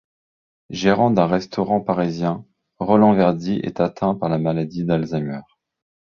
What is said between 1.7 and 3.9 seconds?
parisien, Roland Verdi est